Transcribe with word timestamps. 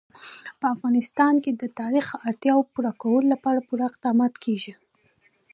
په 0.59 0.65
افغانستان 0.75 1.33
کې 1.43 1.51
د 1.61 1.63
تاریخ 1.79 2.05
د 2.13 2.17
اړتیاوو 2.29 2.69
پوره 2.73 2.91
کولو 3.01 3.25
لپاره 3.33 3.65
پوره 3.67 3.83
اقدامات 3.91 4.33
کېږي. 4.43 4.73